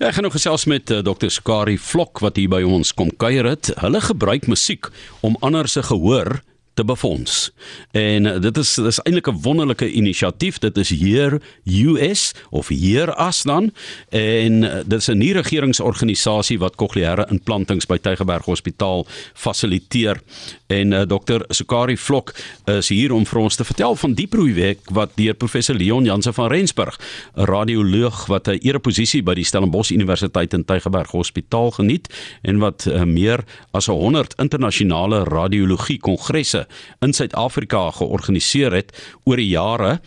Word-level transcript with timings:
Ja, 0.00 0.08
ek 0.08 0.14
gaan 0.16 0.24
nou 0.24 0.32
gesels 0.32 0.62
met 0.64 0.88
uh, 0.88 1.02
Dr. 1.04 1.28
Skari 1.28 1.74
Vlok 1.76 2.22
wat 2.24 2.38
hier 2.40 2.48
by 2.48 2.62
ons 2.64 2.94
kom 2.96 3.10
kuier 3.20 3.44
het. 3.44 3.68
Hulle 3.82 4.00
gebruik 4.00 4.46
musiek 4.48 4.88
om 5.20 5.36
ander 5.44 5.68
se 5.68 5.82
gehoor 5.84 6.38
te 6.74 6.84
befonds. 6.84 7.50
En 7.90 8.24
uh, 8.24 8.40
dit 8.40 8.56
is 8.56 8.74
dis 8.74 9.00
eintlik 9.02 9.28
'n 9.28 9.40
wonderlike 9.42 9.90
inisiatief. 9.90 10.58
Dit 10.58 10.76
is 10.76 10.88
hier 10.88 11.42
US 11.64 12.32
of 12.50 12.68
hier 12.68 13.14
as 13.14 13.42
dan 13.42 13.72
en 14.08 14.62
uh, 14.62 14.72
dit 14.86 14.98
is 14.98 15.08
'n 15.08 15.18
nie 15.18 15.32
regeringsorganisasie 15.32 16.58
wat 16.58 16.76
kokleaire 16.76 17.26
implantings 17.30 17.86
by 17.86 17.98
Tygerberg 17.98 18.44
Hospitaal 18.44 19.06
fasiliteer. 19.34 20.20
En 20.66 20.92
uh, 20.92 21.00
Dr. 21.00 21.44
Sukari 21.48 21.96
Vlok 21.96 22.34
is 22.64 22.88
hier 22.88 23.12
om 23.12 23.26
vir 23.26 23.40
ons 23.40 23.56
te 23.56 23.64
vertel 23.64 23.96
van 23.96 24.14
die 24.14 24.26
projek 24.26 24.78
wat 24.90 25.10
deur 25.14 25.34
professor 25.34 25.74
Leon 25.74 26.04
Jansen 26.04 26.34
van 26.34 26.50
Rensburg, 26.50 26.98
'n 27.34 27.44
radioloog 27.44 28.26
wat 28.26 28.48
'n 28.48 28.58
ereposisie 28.62 29.22
by 29.22 29.34
die 29.34 29.44
Stellenbosch 29.44 29.90
Universiteit 29.90 30.54
in 30.54 30.64
Tygerberg 30.64 31.10
Hospitaal 31.10 31.70
geniet 31.70 32.08
en 32.42 32.58
wat 32.58 32.86
uh, 32.86 33.02
meer 33.02 33.44
as 33.70 33.86
100 33.86 34.34
internasionale 34.38 35.24
radiologie 35.24 35.98
kongresse 35.98 36.66
in 37.04 37.14
Suid-Afrika 37.16 37.90
georganiseer 37.98 38.72
het 38.72 38.94
oor 39.24 39.40
die 39.40 39.50
jare 39.52 39.98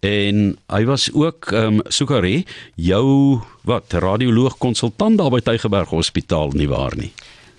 en 0.00 0.56
hy 0.72 0.84
was 0.88 1.08
ook 1.12 1.52
ehm 1.52 1.80
um, 1.80 1.80
Sukari 1.88 2.44
jou 2.76 3.40
wat 3.68 3.92
radioloog 3.92 4.58
konsultant 4.58 5.18
daar 5.18 5.30
by 5.30 5.40
Tygerberg 5.40 5.92
Hospitaal 5.94 6.54
nie 6.58 6.68
waar 6.68 6.96
nie. 6.96 7.12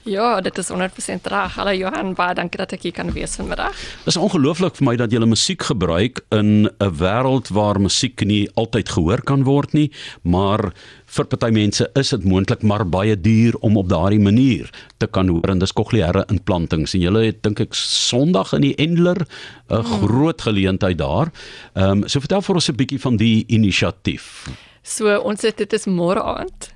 Ja, 0.03 0.41
dit 0.41 0.57
is 0.57 0.67
100% 0.67 1.27
reg. 1.31 1.53
Hallo 1.55 1.71
Johan, 1.71 2.09
baie 2.17 2.35
dankie 2.35 2.59
dat 2.59 2.73
ek 2.75 2.81
hier 2.83 2.95
kan 2.95 3.13
wees 3.15 3.37
vanmiddag. 3.39 3.71
Dit 4.03 4.11
is 4.11 4.17
ongelooflik 4.19 4.75
vir 4.75 4.87
my 4.89 4.95
dat 4.99 5.13
jy 5.15 5.21
musiek 5.23 5.63
gebruik 5.63 6.19
in 6.35 6.67
'n 6.67 6.91
wêreld 6.99 7.47
waar 7.55 7.79
musiek 7.79 8.19
nie 8.27 8.49
altyd 8.59 8.89
gehoor 8.89 9.23
kan 9.23 9.45
word 9.47 9.71
nie, 9.73 9.91
maar 10.23 10.73
vir 11.05 11.25
party 11.25 11.51
mense 11.51 11.87
is 11.95 12.09
dit 12.09 12.25
moontlik 12.25 12.63
maar 12.63 12.83
baie 12.83 13.15
duur 13.15 13.55
om 13.61 13.77
op 13.77 13.87
daardie 13.87 14.19
manier 14.19 14.69
te 14.97 15.07
kan 15.07 15.27
hoor 15.27 15.49
en 15.49 15.59
dis 15.59 15.71
kokleaire 15.71 16.25
implantings 16.27 16.93
en 16.93 16.99
julle 16.99 17.25
het 17.25 17.43
dink 17.43 17.59
ek 17.59 17.73
Sondag 17.73 18.53
in 18.53 18.61
die 18.61 18.75
Endler 18.75 19.25
'n 19.69 19.83
hmm. 19.83 20.07
groot 20.07 20.41
geleentheid 20.41 20.97
daar. 20.97 21.31
Ehm 21.75 22.03
um, 22.03 22.07
so 22.07 22.19
vertel 22.19 22.41
vir 22.41 22.55
ons 22.55 22.69
'n 22.69 22.75
bietjie 22.75 22.99
van 22.99 23.17
die 23.17 23.45
inisiatief. 23.47 24.49
So 24.83 25.17
ons 25.19 25.41
het 25.41 25.57
dit 25.57 25.73
is 25.73 25.85
môre 25.85 26.21
aand 26.21 26.72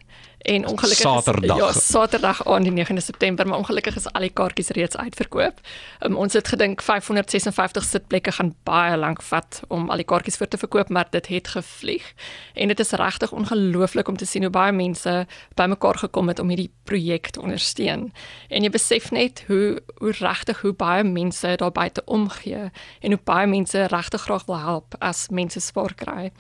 en 0.48 0.68
ongelukkig 0.68 0.98
Saterdag. 0.98 1.58
Is, 1.58 1.64
ja, 1.64 1.72
Saterdag 1.80 2.46
aan 2.48 2.64
die 2.64 2.86
9de 2.86 3.02
September, 3.04 3.48
maar 3.48 3.58
ongelukkig 3.58 3.96
is 3.96 4.08
al 4.12 4.24
die 4.24 4.32
kaartjies 4.32 4.70
reeds 4.70 4.98
uitverkoop. 4.98 5.60
Um, 6.00 6.16
ons 6.16 6.34
het 6.34 6.48
gedink 6.48 6.82
556 6.82 7.84
sitplekke 7.84 8.32
gaan 8.32 8.54
baie 8.64 8.98
lank 8.98 9.22
vat 9.22 9.60
om 9.68 9.90
al 9.92 10.00
die 10.00 10.08
kaartjies 10.08 10.40
vir 10.40 10.48
te 10.48 10.60
verkoop, 10.62 10.90
maar 10.90 11.10
dit 11.12 11.28
het 11.28 11.52
gevlieg. 11.52 12.06
En 12.54 12.72
dit 12.72 12.80
is 12.80 12.92
regtig 12.92 13.32
ongelooflik 13.32 14.08
om 14.08 14.18
te 14.18 14.26
sien 14.26 14.48
hoe 14.48 14.52
baie 14.52 14.72
mense 14.72 15.26
bymekaar 15.60 16.00
gekom 16.06 16.32
het 16.32 16.40
om 16.40 16.50
hierdie 16.54 16.72
projek 16.84 17.30
te 17.36 17.44
ondersteun. 17.44 18.08
En 18.48 18.64
jy 18.64 18.72
besef 18.72 19.12
net 19.12 19.44
hoe 19.48 19.84
hoe 19.98 20.12
regtig 20.12 20.62
hoe 20.62 20.74
baie 20.74 21.04
mense 21.04 21.56
daar 21.60 21.72
buite 21.72 22.02
omgee 22.06 22.72
en 23.02 23.12
hoe 23.12 23.22
baie 23.24 23.48
mense 23.48 23.86
regtig 23.92 24.22
graag 24.22 24.46
wil 24.48 24.60
help 24.60 24.96
as 25.00 25.28
mense 25.30 25.60
spaar 25.60 25.96
kry. 25.96 26.32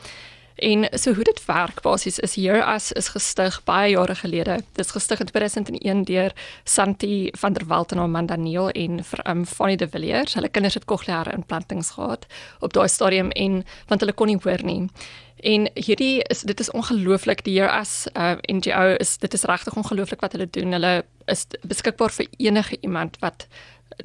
En 0.57 0.87
so 0.91 1.13
hoe 1.13 1.23
dit 1.23 1.45
werk 1.45 1.81
basies 1.81 2.19
is 2.19 2.33
hier 2.33 2.63
as 2.63 2.91
is 2.91 3.11
gestig 3.13 3.59
baie 3.63 3.91
jare 3.91 4.15
gelede. 4.15 4.55
Dit 4.73 4.85
is 4.85 4.91
gestig 4.91 5.19
in 5.19 5.29
2001 5.29 6.03
deur 6.03 6.33
Santi 6.63 7.29
van 7.37 7.53
der 7.53 7.67
Walt 7.67 7.91
en 7.91 7.99
Amanda 7.99 8.35
Neil 8.35 8.69
en 8.69 9.03
um, 9.29 9.45
Fanny 9.45 9.75
de 9.75 9.87
Villiers. 9.87 10.33
Hulle 10.33 10.49
kinders 10.49 10.73
het 10.73 10.85
kokleaire 10.85 11.31
implantings 11.31 11.89
gehad 11.89 12.25
op 12.59 12.73
daai 12.73 12.87
stadium 12.87 13.29
en 13.31 13.65
want 13.87 14.01
hulle 14.01 14.13
kon 14.13 14.27
nie 14.27 14.39
hoor 14.41 14.63
nie. 14.63 14.89
En 15.45 15.69
hierdie 15.73 16.23
is 16.23 16.41
dit 16.41 16.59
is 16.59 16.71
ongelooflik 16.71 17.43
die 17.45 17.53
hier 17.59 17.69
as 17.69 18.07
uh, 18.17 18.33
NGO 18.49 18.95
is 18.97 19.17
dit 19.17 19.33
is 19.33 19.45
regtig 19.45 19.77
ongelooflik 19.77 20.25
wat 20.25 20.33
hulle 20.33 20.49
doen. 20.49 20.73
Hulle 20.73 21.03
is 21.25 21.45
beskikbaar 21.61 22.09
vir 22.17 22.25
enige 22.37 22.81
iemand 22.81 23.21
wat 23.21 23.45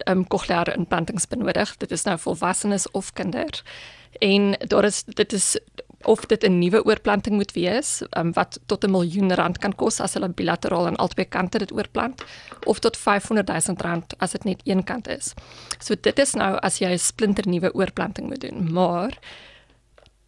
um, 0.04 0.26
kokleaire 0.28 0.76
implantings 0.76 1.26
benodig. 1.26 1.76
Dit 1.76 1.90
is 1.90 2.04
nou 2.04 2.18
volwassenes 2.18 2.90
of 2.90 3.12
kinders. 3.12 3.64
En 4.20 4.52
daar 4.68 4.84
is 4.84 5.04
dit 5.04 5.32
is 5.32 5.56
of 6.04 6.26
dit 6.26 6.44
'n 6.44 6.58
nuwe 6.58 6.84
oorplanting 6.84 7.36
moet 7.36 7.52
wees 7.52 8.02
um, 8.16 8.32
wat 8.32 8.60
tot 8.66 8.84
'n 8.84 8.90
miljoen 8.90 9.34
rand 9.34 9.58
kan 9.58 9.74
kos 9.74 10.00
as 10.00 10.14
hulle 10.14 10.28
bilateraal 10.28 10.86
aan 10.86 10.96
albei 10.96 11.28
kante 11.28 11.58
dit 11.58 11.72
oorplant 11.72 12.24
of 12.64 12.78
tot 12.78 12.96
500 12.96 13.48
000 13.66 13.76
rand 13.78 14.18
as 14.18 14.32
dit 14.32 14.44
net 14.44 14.60
een 14.64 14.84
kant 14.84 15.08
is. 15.08 15.34
So 15.78 15.94
dit 16.00 16.18
is 16.18 16.34
nou 16.34 16.56
as 16.62 16.78
jy 16.78 16.92
'n 16.92 16.98
splinter 16.98 17.48
nuwe 17.48 17.74
oorplanting 17.74 18.28
moet 18.28 18.40
doen, 18.40 18.72
maar 18.72 19.18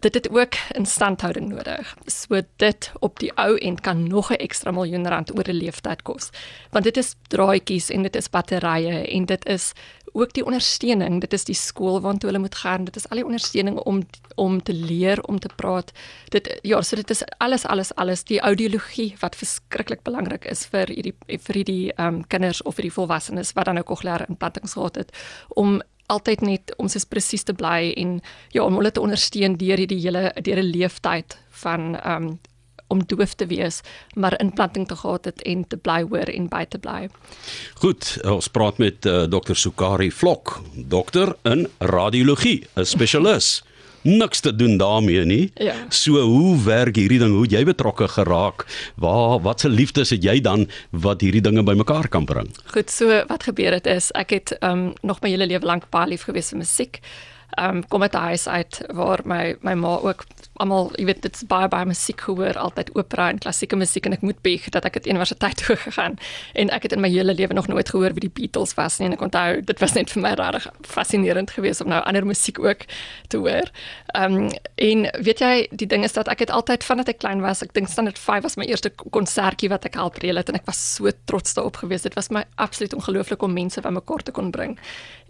dit 0.05 0.15
het 0.15 0.31
ook 0.31 0.55
instandhouding 0.77 1.49
nodig. 1.49 1.97
So 2.07 2.41
dit 2.57 2.93
op 3.01 3.19
die 3.19 3.33
ou 3.35 3.57
end 3.57 3.81
kan 3.81 4.09
nog 4.09 4.31
'n 4.31 4.35
ekstra 4.47 4.71
miljoen 4.71 5.09
rand 5.09 5.39
oor 5.39 5.49
'n 5.49 5.61
leeftyd 5.63 6.03
kos. 6.03 6.31
Want 6.71 6.85
dit 6.85 6.97
is 6.97 7.15
draadjies 7.29 7.91
en 7.91 8.03
dit 8.03 8.17
is 8.17 8.31
batterye 8.31 9.07
en 9.09 9.25
dit 9.25 9.47
is 9.47 9.73
ook 10.15 10.33
die 10.33 10.45
ondersteuning. 10.47 11.21
Dit 11.21 11.33
is 11.35 11.45
die 11.45 11.57
skool 11.59 11.99
waartoe 12.01 12.31
hulle 12.31 12.43
moet 12.43 12.55
gaan. 12.55 12.87
Dit 12.87 12.97
is 12.97 13.09
al 13.11 13.21
die 13.21 13.27
ondersteuning 13.27 13.79
om 13.83 14.03
om 14.35 14.63
te 14.63 14.75
leer, 14.75 15.23
om 15.31 15.39
te 15.39 15.51
praat. 15.57 15.93
Dit 16.35 16.49
ja, 16.63 16.83
so 16.83 16.97
dit 16.97 17.11
is 17.11 17.23
alles 17.39 17.67
alles 17.67 17.95
alles 17.95 18.25
die 18.25 18.41
audiologie 18.41 19.15
wat 19.21 19.37
verskriklik 19.37 20.03
belangrik 20.03 20.47
is 20.51 20.67
vir 20.71 20.91
hierdie 20.91 21.15
vir 21.27 21.61
hierdie 21.61 21.93
ehm 21.97 22.07
um, 22.15 22.23
kinders 22.29 22.63
of 22.63 22.79
vir 22.79 22.89
die 22.89 22.95
volwassenes 22.95 23.53
wat 23.59 23.71
dan 23.71 23.79
nou 23.79 23.85
kokleaire 23.85 24.27
implantings 24.29 24.79
gehad 24.79 24.97
het 24.97 25.13
om 25.49 25.81
altyd 26.07 26.41
net 26.41 26.75
om 26.77 26.89
soos 26.89 27.07
presies 27.09 27.45
te 27.45 27.55
bly 27.57 27.93
en 27.97 28.19
ja 28.53 28.65
om 28.65 28.77
hulle 28.79 28.93
te 28.93 29.03
ondersteun 29.03 29.57
deur 29.61 29.81
hierdie 29.81 30.03
hele 30.03 30.33
deur 30.43 30.63
'n 30.63 30.73
leeftyd 30.77 31.39
van 31.63 31.95
ehm 31.97 32.23
um, 32.23 32.39
om 32.95 33.03
doof 33.11 33.35
te 33.41 33.49
wees, 33.51 33.83
maar 34.15 34.39
implanting 34.41 34.89
te 34.89 34.97
gehad 35.03 35.29
het 35.31 35.43
en 35.43 35.67
te 35.69 35.77
bly 35.77 36.01
hoor 36.07 36.31
en 36.31 36.49
by 36.53 36.65
te 36.71 36.79
bly. 36.79 37.09
Goed, 37.83 38.15
ons 38.37 38.51
praat 38.55 38.79
met 38.83 39.07
uh, 39.11 39.25
Dr. 39.31 39.59
Sukari 39.59 40.11
Vlok, 40.15 40.61
dokter 40.75 41.35
in 41.43 41.67
radiologie, 41.79 42.63
'n 42.79 42.87
spesialis 42.87 43.63
niks 44.05 44.41
te 44.41 44.55
doen 44.55 44.77
daarmee 44.77 45.25
nie. 45.25 45.51
Ja. 45.55 45.75
So 45.89 46.21
hoe 46.21 46.63
werk 46.63 46.97
hierdie 46.97 47.19
ding? 47.19 47.33
Hoe 47.33 47.47
jy 47.49 47.65
betrokke 47.65 48.09
geraak? 48.09 48.67
Waar 49.01 49.41
watse 49.41 49.69
liefdes 49.69 50.13
het 50.13 50.25
jy 50.25 50.41
dan 50.45 50.69
wat 50.91 51.25
hierdie 51.25 51.43
dinge 51.45 51.65
bymekaar 51.65 52.09
kan 52.09 52.29
bring? 52.29 52.51
Goed, 52.75 52.93
so 52.93 53.09
wat 53.29 53.49
gebeur 53.49 53.73
het 53.73 53.89
is 53.89 54.11
ek 54.13 54.37
het 54.37 54.57
um 54.61 54.93
nog 55.03 55.23
my 55.25 55.33
hele 55.33 55.49
lewe 55.49 55.67
lank 55.67 55.89
baie 55.91 56.13
lief 56.13 56.29
gewees 56.29 56.53
vir 56.53 56.61
musiek. 56.61 57.01
Um 57.61 57.85
kom 57.89 58.03
uit 58.03 58.15
'n 58.15 58.29
huis 58.29 58.47
uit 58.49 58.81
waar 58.93 59.21
my 59.25 59.57
my 59.61 59.75
ma 59.75 59.97
ook 59.99 60.27
almal, 60.63 60.91
jy 60.99 61.07
weet, 61.09 61.23
dit's 61.25 61.43
baie 61.51 61.69
baie 61.71 61.87
musiek 61.89 62.21
gehoor, 62.27 62.59
altyd 62.61 62.93
opera 62.95 63.29
en 63.33 63.41
klassieke 63.43 63.77
musiek 63.79 64.07
en 64.07 64.15
ek 64.17 64.25
moet 64.27 64.39
bieg 64.47 64.69
dat 64.75 64.87
ek 64.87 65.01
het 65.01 65.09
universiteit 65.11 65.59
toe 65.63 65.77
gegaan 65.81 66.19
en 66.55 66.71
ek 66.75 66.87
het 66.87 66.95
in 66.97 67.03
my 67.03 67.11
hele 67.11 67.35
lewe 67.35 67.57
nog 67.57 67.69
nooit 67.71 67.91
gehoor 67.91 68.15
wie 68.15 68.27
die 68.27 68.33
Beatles 68.39 68.77
was 68.79 69.01
nie 69.01 69.09
en 69.11 69.17
ek 69.17 69.25
onthou 69.27 69.61
dit 69.67 69.83
was 69.83 69.97
net 69.99 70.13
vir 70.15 70.23
my 70.23 70.35
regtig 70.39 70.69
fascinerend 70.87 71.55
geweest 71.55 71.83
om 71.85 71.91
nou 71.91 72.01
ander 72.05 72.27
musiek 72.27 72.61
ook 72.63 72.87
te 73.33 73.41
hoor. 73.43 73.71
Ehm 74.15 74.39
um, 74.45 74.51
en 74.85 75.05
weet 75.25 75.41
jy, 75.41 75.53
die 75.71 75.89
ding 75.89 76.05
is 76.05 76.15
dat 76.15 76.29
ek 76.29 76.45
het 76.45 76.53
altyd 76.55 76.85
vandat 76.85 77.11
ek 77.15 77.21
klein 77.23 77.43
was, 77.43 77.63
ek 77.63 77.75
dink 77.75 77.89
standaard 77.91 78.19
5 78.19 78.47
was 78.47 78.57
my 78.61 78.67
eerste 78.69 78.91
konsertjie 79.15 79.71
wat 79.73 79.87
ek 79.89 79.99
help 79.99 80.19
reël 80.23 80.39
het 80.41 80.51
en 80.53 80.59
ek 80.59 80.67
was 80.69 80.81
so 80.97 81.11
trots 81.31 81.55
daarop 81.55 81.79
geweest. 81.83 82.07
Dit 82.09 82.19
was 82.19 82.31
my 82.35 82.45
absoluut 82.63 82.95
ongelooflik 82.95 83.43
om 83.43 83.55
mense 83.55 83.81
bymekaar 83.81 84.23
te 84.27 84.35
kon 84.35 84.51
bring. 84.55 84.79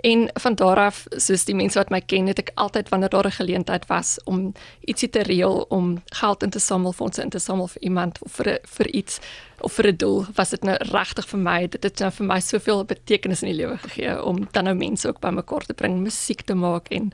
En 0.05 0.31
van 0.33 0.55
daar 0.55 0.77
af, 0.77 1.05
soos 1.17 1.47
die 1.49 1.55
mense 1.57 1.79
wat 1.81 1.89
my 1.89 2.03
ken, 2.05 2.27
het 2.29 2.43
ek 2.43 2.51
altyd 2.61 2.91
wanneer 2.93 3.09
daar 3.09 3.27
'n 3.27 3.39
geleentheid 3.41 3.87
was 3.89 4.19
om 4.25 4.53
ietsie 4.85 5.09
te 5.09 5.23
reël 5.23 5.65
om 5.69 6.03
geld 6.05 6.43
in 6.43 6.51
te 6.51 6.59
samel, 6.59 6.93
fondse 6.93 7.23
in 7.23 7.31
te 7.31 7.39
samel 7.39 7.67
vir 7.67 7.83
iemand 7.83 8.23
of 8.23 8.33
vir 8.33 8.59
vir 8.63 8.87
iets 8.87 9.21
of 9.61 9.73
vir 9.73 9.87
'n 9.87 9.97
doel, 9.97 10.27
was 10.35 10.51
dit 10.51 10.63
nou 10.63 10.77
regtig 10.77 11.29
vir 11.29 11.39
my, 11.39 11.67
dit 11.67 11.83
het 11.83 11.99
nou 11.99 12.11
vir 12.11 12.27
my 12.27 12.41
soveel 12.41 12.85
betekenis 12.85 13.43
in 13.43 13.49
die 13.49 13.57
lewe 13.57 13.79
gegee 13.79 14.23
om 14.23 14.49
dan 14.53 14.65
nou 14.65 14.75
mense 14.75 15.09
ook 15.09 15.21
bymekaar 15.21 15.65
te 15.67 15.75
bring, 15.75 16.01
musiek 16.01 16.43
te 16.43 16.55
maak 16.55 16.89
en 16.89 17.13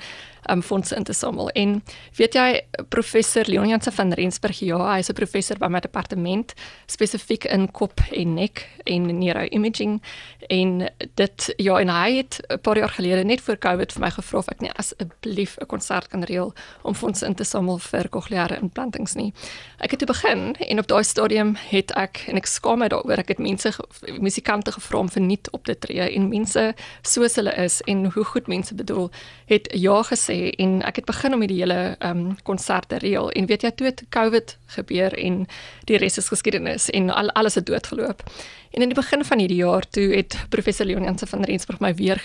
um, 0.51 0.63
fondse 0.63 0.97
in 0.97 1.05
te 1.05 1.13
samel. 1.13 1.51
En 1.51 1.83
weet 2.17 2.35
jy 2.35 2.61
professor 2.89 3.45
Leon 3.47 3.69
Jansen 3.69 3.93
van 3.93 4.13
Rensburg, 4.13 4.59
ja, 4.59 4.79
hy 4.93 4.99
is 4.99 5.11
'n 5.11 5.15
professor 5.15 5.59
by 5.59 5.67
my 5.67 5.81
departement 5.81 6.55
spesifiek 6.87 7.45
in 7.45 7.71
kop 7.71 8.01
en 8.13 8.35
nek 8.35 8.67
en 8.85 9.19
neuroimaging 9.19 10.03
en 10.49 10.89
dit 11.15 11.55
ja, 11.57 11.79
en 11.79 11.89
hy 11.89 12.17
het 12.17 12.41
'n 12.49 12.59
paar 12.61 12.79
jaar 12.81 12.95
gelede 12.97 13.25
net 13.25 13.41
voor 13.45 13.59
Covid 13.59 13.93
vir 13.93 14.03
my 14.05 14.11
gevra 14.15 14.39
of 14.39 14.49
ek 14.53 14.61
nie 14.65 14.73
asseblief 14.81 15.57
'n 15.61 15.67
konsert 15.67 16.09
kan 16.09 16.25
reël 16.25 16.55
om 16.83 16.95
fondse 16.95 17.27
in 17.27 17.35
te 17.35 17.45
samel 17.45 17.79
vir 17.79 18.09
kokleaire 18.09 18.59
implantings 18.61 19.15
nie. 19.15 19.33
Ek 19.79 19.91
het 19.91 19.99
toe 19.99 20.07
begin 20.07 20.57
en 20.57 20.79
op 20.79 20.87
daai 20.87 21.05
stadium 21.05 21.57
het 21.71 21.91
ek 21.97 22.25
en 22.29 22.37
ek 22.37 22.47
skaam 22.47 22.79
my 22.79 22.89
daaroor 22.89 23.19
ek 23.19 23.29
het 23.29 23.39
mense 23.39 23.73
musikante 24.21 24.73
gevra 24.73 24.99
om 24.99 25.09
verniet 25.09 25.51
op 25.51 25.65
te 25.65 25.79
tree 25.79 26.15
en 26.15 26.29
mense 26.29 26.75
soos 27.03 27.37
hulle 27.37 27.55
is 27.57 27.81
en 27.87 28.11
hoe 28.13 28.25
goed 28.25 28.47
mense 28.47 28.75
bedoel 28.75 29.11
het 29.47 29.69
ja 29.73 30.03
gesê 30.03 30.51
en 30.59 30.83
ek 30.83 30.97
het 30.97 31.07
begin 31.07 31.35
om 31.35 31.41
hierdie 31.41 31.61
hele 31.61 31.97
ehm 31.99 32.19
um, 32.19 32.37
konserte 32.43 32.99
reël 32.99 33.31
en 33.31 33.47
weet 33.47 33.63
jy 33.63 33.71
toe 33.71 33.87
het 33.87 34.05
COVID 34.11 34.57
gebeur 34.77 35.15
en 35.19 35.47
die 35.85 35.99
res 35.99 36.19
is 36.19 36.29
geskiedenis 36.29 36.91
en 36.91 37.11
al 37.11 37.31
alles 37.31 37.55
het 37.55 37.67
doodgeloop. 37.67 38.23
En 38.71 38.83
in 38.83 38.89
die 38.89 38.99
begin 38.99 39.25
van 39.25 39.39
hierdie 39.39 39.61
jaar 39.65 39.87
toe 39.91 40.15
het 40.15 40.37
professor 40.49 40.87
Leon 40.87 41.03
Jansen 41.03 41.29
van 41.29 41.43
Rensburg 41.43 41.81
my 41.81 41.95
weer 41.95 42.21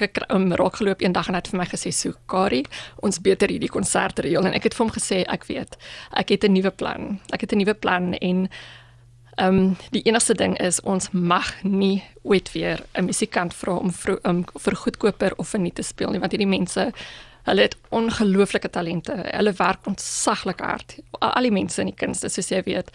gekrom 0.00 0.42
um, 0.42 0.54
raak 0.56 0.76
geloop 0.76 1.02
eendag 1.04 1.28
en 1.28 1.36
het 1.36 1.50
vir 1.52 1.58
my 1.60 1.66
gesê 1.68 1.92
so 1.92 2.16
Kari, 2.26 2.62
ons 3.04 3.20
beter 3.20 3.52
hierdie 3.52 3.68
konserte 3.72 4.24
reël 4.24 4.46
en 4.48 4.56
ek 4.56 4.70
het 4.70 4.76
vir 4.78 4.86
hom 4.86 4.94
gesê 4.94 5.22
ek 5.28 5.44
weet, 5.50 5.76
ek 6.16 6.32
het 6.32 6.44
'n 6.48 6.52
nuwe 6.52 6.70
plan. 6.70 7.20
Ek 7.32 7.40
het 7.40 7.52
'n 7.52 7.58
nuwe 7.58 7.74
plan 7.74 8.14
en 8.14 8.48
Ehm 9.32 9.58
um, 9.58 9.76
die 9.90 10.02
enigste 10.02 10.34
ding 10.34 10.58
is 10.60 10.80
ons 10.80 11.10
mag 11.10 11.62
nie 11.62 12.02
ooit 12.22 12.52
weer 12.52 12.84
'n 12.92 13.04
musikant 13.04 13.54
vra 13.54 13.72
om 13.72 13.92
vir, 13.92 14.18
um, 14.22 14.44
vir 14.58 14.76
goedkoper 14.76 15.32
of 15.36 15.48
vir 15.48 15.60
nie 15.60 15.72
te 15.72 15.82
speel 15.82 16.10
nie 16.10 16.18
want 16.18 16.32
hierdie 16.32 16.58
mense 16.58 16.92
hulle 17.42 17.60
het 17.66 17.76
ongelooflike 17.88 18.70
talente. 18.70 19.12
Hulle 19.12 19.52
werk 19.52 19.86
ontsaglik 19.86 20.60
hard. 20.60 20.96
Al 21.18 21.42
die 21.42 21.52
mense 21.54 21.80
in 21.80 21.90
die 21.90 21.98
kunste 21.98 22.28
soos 22.28 22.48
jy 22.48 22.62
weet. 22.62 22.90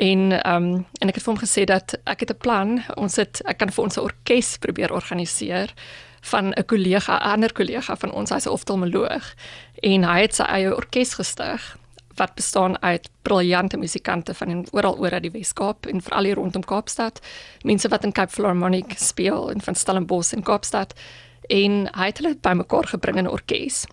En 0.00 0.32
ehm 0.32 0.64
um, 0.64 0.86
en 1.00 1.08
ek 1.08 1.14
het 1.14 1.24
vir 1.24 1.32
hom 1.34 1.42
gesê 1.42 1.64
dat 1.68 1.98
ek 2.04 2.20
het 2.20 2.30
'n 2.30 2.38
plan. 2.38 2.82
Ons 2.96 3.16
het 3.16 3.42
ek 3.44 3.58
kan 3.58 3.70
vir 3.70 3.84
ons 3.84 3.96
'n 3.96 4.00
orkes 4.00 4.56
probeer 4.58 4.92
organiseer 4.92 5.74
van 6.22 6.52
'n 6.54 6.64
kollega, 6.64 7.18
'n 7.18 7.32
ander 7.32 7.52
kollega 7.52 7.96
van 7.96 8.12
ons, 8.12 8.30
hy's 8.30 8.46
'n 8.46 8.56
oftalmoloog 8.56 9.34
en 9.82 10.04
hy 10.04 10.20
het 10.20 10.34
sy 10.34 10.42
eie 10.42 10.76
orkes 10.76 11.14
gestig 11.14 11.76
wat 12.16 12.34
bestaan 12.34 12.82
uit 12.82 13.08
briljante 13.22 13.76
musikante 13.76 14.34
van 14.34 14.66
oral 14.70 14.98
oor 14.98 15.12
uit 15.12 15.22
die 15.22 15.30
Wes-Kaap 15.30 15.86
en 15.86 16.02
veral 16.02 16.24
hier 16.24 16.34
rondom 16.34 16.64
Kaapstad. 16.64 17.20
Mense 17.62 17.88
wat 17.88 18.04
in 18.04 18.12
Cape 18.12 18.32
Philharmonic 18.32 18.92
speel 18.96 19.50
en 19.50 19.60
van 19.60 19.74
Stellenbosch 19.74 20.32
in 20.32 20.42
Kaapstad 20.42 20.94
en 21.48 21.88
hy 21.96 22.06
het 22.06 22.18
hulle 22.22 22.36
bymekaar 22.40 22.86
gebring 22.86 23.16
in 23.16 23.24
'n 23.24 23.34
orkes. 23.34 23.86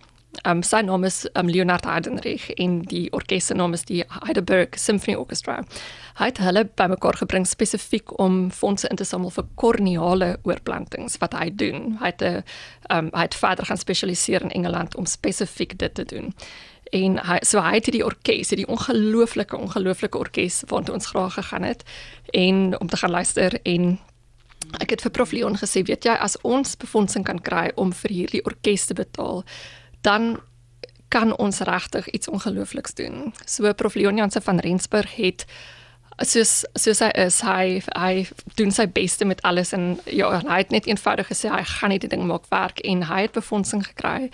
Um 0.46 0.62
sy 0.62 0.80
naam 0.80 1.04
is 1.04 1.26
um, 1.34 1.48
Leonard 1.48 1.84
Heidenreich 1.84 2.50
en 2.50 2.82
die 2.82 3.10
orkes 3.12 3.46
se 3.46 3.54
naam 3.54 3.72
is 3.72 3.84
die 3.84 4.04
Heidelberg 4.08 4.78
Symphony 4.78 5.16
Orchestra. 5.16 5.64
Hy 6.14 6.24
het 6.24 6.38
hulle 6.38 6.64
bymekaar 6.64 7.16
gebring 7.16 7.46
spesifiek 7.46 8.18
om 8.18 8.50
fondse 8.50 8.88
in 8.88 8.96
te 8.96 9.04
samel 9.04 9.30
vir 9.30 9.44
korneale 9.54 10.38
oorplantings 10.42 11.18
wat 11.18 11.32
hy 11.32 11.50
doen. 11.50 11.96
Hy 12.00 12.06
het 12.06 12.22
'n 12.22 12.44
um 12.90 13.10
hy 13.12 13.22
het 13.22 13.34
verder 13.34 13.66
gaan 13.66 13.76
spesialiseer 13.76 14.42
in 14.42 14.50
Engeland 14.50 14.96
om 14.96 15.06
spesifiek 15.06 15.78
dit 15.78 15.94
te 15.94 16.04
doen 16.04 16.34
en 16.92 17.18
hy 17.26 17.38
so 17.46 17.62
hy 17.62 17.78
het 17.78 17.90
die 17.94 18.04
orkes, 18.04 18.52
die 18.54 18.68
ongelooflike 18.68 19.56
ongelooflike 19.56 20.18
orkes 20.18 20.62
waartoe 20.70 20.94
ons 20.98 21.10
graag 21.12 21.34
gegaan 21.38 21.66
het 21.66 21.84
en 22.34 22.80
om 22.80 22.88
te 22.88 22.96
gaan 22.96 23.10
luister 23.10 23.58
en 23.62 23.98
ek 24.80 24.94
het 24.94 25.02
vir 25.04 25.14
Prof 25.16 25.32
Leon 25.32 25.58
gesê, 25.58 25.82
weet 25.86 26.06
jy, 26.06 26.14
as 26.14 26.36
ons 26.46 26.76
befondsing 26.80 27.24
kan 27.26 27.40
kry 27.42 27.70
om 27.80 27.92
vir 28.02 28.14
hierdie 28.16 28.44
orkes 28.46 28.86
te 28.86 28.94
betaal, 28.94 29.44
dan 30.06 30.36
kan 31.10 31.34
ons 31.42 31.60
regtig 31.66 32.06
iets 32.14 32.30
ongeloofliks 32.30 32.94
doen. 32.94 33.32
So 33.46 33.72
Prof 33.74 33.96
Leon 33.98 34.20
Jansen 34.20 34.42
van 34.42 34.62
Rensburg 34.62 35.16
het 35.16 35.46
soos 36.20 36.64
soos 36.74 37.00
hy 37.00 37.10
is 37.16 37.40
hy 37.40 37.80
hy 37.96 38.26
doen 38.58 38.72
sy 38.74 38.86
beste 38.86 39.24
met 39.24 39.40
alles 39.48 39.72
en 39.76 39.94
ja 40.06 40.32
hy 40.40 40.58
het 40.60 40.74
net 40.74 40.88
eenvoudig 40.90 41.30
gesê 41.32 41.48
hy 41.52 41.62
gaan 41.64 41.94
nie 41.94 42.00
die 42.02 42.10
ding 42.12 42.26
maak 42.28 42.48
werk. 42.52 42.82
En 42.84 43.06
hy 43.08 43.22
het 43.26 43.36
befondsing 43.36 43.86
gekry. 43.86 44.30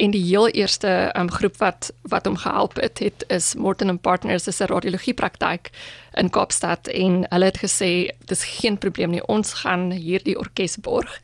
En 0.00 0.12
die 0.12 0.22
heel 0.24 0.48
eerste 0.48 1.12
um, 1.16 1.30
groep 1.30 1.56
wat 1.60 1.90
wat 2.08 2.26
hom 2.28 2.36
gehelp 2.36 2.76
het 2.80 2.98
het 3.04 3.24
is 3.28 3.54
Morton 3.54 3.88
and 3.88 4.02
Partners. 4.02 4.44
Dis 4.44 4.60
'n 4.60 4.68
radiologie 4.72 5.14
praktyk 5.14 5.70
in 6.16 6.30
Kaapstad 6.30 6.88
en 6.88 7.24
hulle 7.28 7.44
het 7.44 7.60
gesê 7.64 8.10
dis 8.26 8.44
geen 8.44 8.78
probleem 8.78 9.10
nie. 9.10 9.26
Ons 9.26 9.52
gaan 9.52 9.90
hierdie 9.90 10.38
orkes 10.38 10.76
borg 10.76 11.20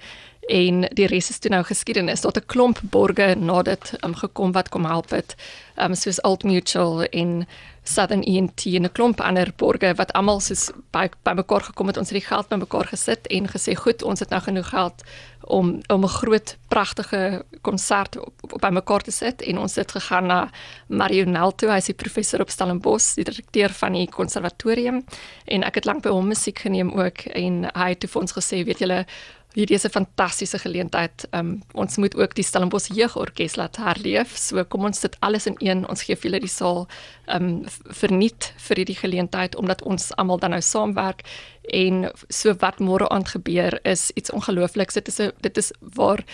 en 0.49 0.87
die 0.96 1.06
res 1.06 1.31
is 1.31 1.38
toe 1.38 1.50
nou 1.50 1.62
geskiedenis. 1.64 2.20
Tot 2.20 2.37
'n 2.37 2.46
klomp 2.46 2.81
borge 2.82 3.34
nadat 3.38 3.93
um, 4.05 4.14
gekom 4.14 4.52
wat 4.52 4.69
kom 4.69 4.84
help 4.84 5.10
het 5.10 5.37
um, 5.76 5.94
soos 5.94 6.20
Old 6.20 6.44
Mutual 6.44 7.05
en 7.05 7.46
Southern 7.88 8.23
ENT 8.23 8.67
en 8.67 8.85
'n 8.85 8.93
klomp 8.93 9.20
ander 9.20 9.52
borge 9.56 9.94
wat 9.96 10.12
almal 10.12 10.40
soos 10.40 10.70
by 10.93 11.08
bymekaar 11.25 11.62
gekom 11.70 11.87
het 11.87 11.96
ons 11.96 12.11
het 12.11 12.20
die 12.20 12.29
geld 12.29 12.49
bymekaar 12.49 12.87
gesit 12.87 13.26
en 13.26 13.49
gesê 13.49 13.75
goed 13.75 14.02
ons 14.02 14.20
het 14.20 14.31
nou 14.31 14.40
genoeg 14.40 14.69
geld 14.69 15.05
om 15.49 15.81
om 15.88 16.05
'n 16.05 16.08
groot 16.08 16.56
pragtige 16.69 17.44
konsert 17.61 18.17
bymekaar 18.61 19.00
te 19.00 19.11
sit. 19.11 19.43
En 19.43 19.58
ons 19.58 19.75
het 19.75 19.93
gegaan 19.93 20.26
na 20.26 20.50
Mario 20.87 21.25
Nelto 21.25 21.69
hy's 21.69 21.87
die 21.87 21.94
professor 21.94 22.40
op 22.40 22.50
Stellenbosch 22.50 23.14
die 23.14 23.25
direkteur 23.25 23.70
van 23.70 23.93
die 23.93 24.08
konservatorium 24.08 25.05
en 25.44 25.62
ek 25.62 25.75
het 25.75 25.84
lank 25.84 26.02
by 26.02 26.11
hom 26.11 26.29
musiek 26.29 26.58
geneem 26.58 26.91
ook 26.91 27.19
en 27.19 27.64
hy 27.75 27.88
het 27.88 28.11
vir 28.11 28.20
ons 28.20 28.32
gesê 28.32 28.64
weet 28.64 28.79
julle 28.79 29.06
hierdie 29.56 29.74
is 29.74 29.84
'n 29.84 29.90
fantastiese 29.90 30.58
geleentheid. 30.58 31.26
Um, 31.30 31.62
ons 31.72 31.96
moet 31.96 32.16
ook 32.16 32.34
die 32.34 32.44
Stellenbosch 32.44 32.88
Jeugorkes 32.94 33.56
laat 33.56 33.76
herleef. 33.76 34.36
So 34.36 34.64
kom 34.64 34.84
ons 34.84 35.00
sit 35.00 35.16
alles 35.20 35.46
in 35.46 35.56
een. 35.58 35.88
Ons 35.88 36.02
gee 36.02 36.16
vir 36.16 36.30
hulle 36.30 36.40
die 36.40 36.48
saal 36.48 36.86
um 37.26 37.64
verniet 37.84 38.52
vir 38.56 38.76
hierdie 38.76 38.98
geleentheid 38.98 39.56
omdat 39.56 39.82
ons 39.82 40.16
almal 40.16 40.38
dan 40.38 40.50
nou 40.50 40.60
saamwerk 40.60 41.22
en 41.62 42.10
so 42.28 42.54
wat 42.60 42.78
môre 42.78 43.08
aand 43.08 43.28
gebeur 43.28 43.80
is 43.82 44.10
iets 44.14 44.30
ongeloofliks. 44.30 44.94
Dit 44.94 45.08
is 45.08 45.20
'n 45.20 45.32
dit 45.40 45.56
is 45.56 45.72
waar 45.80 46.24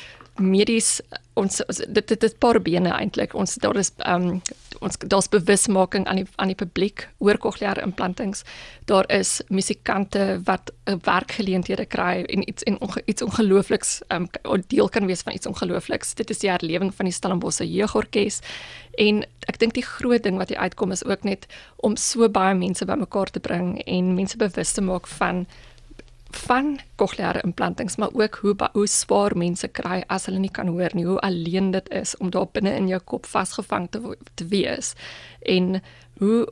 medies 0.41 1.01
ons 1.35 1.63
dit 1.89 2.09
dit 2.09 2.25
is 2.25 2.35
paar 2.39 2.61
bene 2.63 2.91
eintlik 2.91 3.35
ons 3.35 3.55
daar 3.55 3.77
is 3.77 3.93
um, 4.07 4.43
ons 4.85 4.99
daar's 4.99 5.29
bewusmaking 5.33 6.07
aan 6.07 6.21
die 6.23 6.27
aan 6.37 6.53
die 6.53 6.59
publiek 6.59 7.07
oor 7.19 7.39
kokleaire 7.39 7.83
implantings. 7.83 8.45
Daar 8.91 9.09
is 9.13 9.41
musikante 9.49 10.41
wat 10.45 10.73
'n 10.87 11.01
werkgeleenthede 11.05 11.87
kry 11.87 12.25
en 12.25 12.49
iets 12.49 12.63
en 12.63 12.81
onge, 12.81 13.03
iets 13.05 13.23
ongeloofliks 13.23 14.01
um, 14.09 14.29
deel 14.67 14.89
kan 14.89 15.07
wees 15.07 15.23
van 15.23 15.33
iets 15.33 15.47
ongeloofliks. 15.47 16.15
Dit 16.15 16.31
is 16.31 16.39
die 16.39 16.51
herlewing 16.51 16.95
van 16.95 17.05
die 17.05 17.15
Stellenbosch 17.15 17.59
jeugorkes. 17.59 18.41
En 18.95 19.25
ek 19.49 19.59
dink 19.59 19.75
die 19.75 19.85
groot 19.85 20.23
ding 20.23 20.37
wat 20.37 20.55
uitkom 20.55 20.91
is 20.91 21.05
ook 21.05 21.23
net 21.23 21.47
om 21.77 21.97
so 21.97 22.29
baie 22.29 22.55
mense 22.55 22.85
bymekaar 22.85 23.31
te 23.31 23.41
bring 23.41 23.83
en 23.85 24.15
mense 24.15 24.37
bewus 24.37 24.73
te 24.73 24.81
maak 24.81 25.07
van 25.07 25.47
van 26.35 26.79
kokleaire 27.01 27.43
implantings 27.45 27.97
maar 27.97 28.13
ook 28.13 28.39
hoe 28.43 28.55
hoe 28.73 28.87
swaar 28.87 29.37
mense 29.37 29.69
kry 29.69 30.03
as 30.07 30.27
hulle 30.27 30.39
nie 30.39 30.51
kan 30.51 30.69
hoor 30.69 30.91
nie 30.95 31.07
hoe 31.07 31.21
alleen 31.21 31.71
dit 31.71 31.91
is 31.91 32.17
om 32.17 32.31
daar 32.31 32.49
binne 32.53 32.75
in 32.77 32.89
jou 32.89 33.01
kop 33.05 33.27
vasgevang 33.27 33.89
te, 33.91 34.17
te 34.35 34.47
wees 34.47 34.95
en 35.43 35.83
hoe 36.19 36.47